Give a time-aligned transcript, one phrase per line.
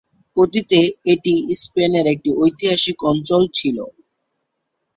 [0.37, 0.79] অতীতে
[1.13, 3.77] এটি স্পেনের একটি ঐতিহাসিক অঞ্চল ছিল।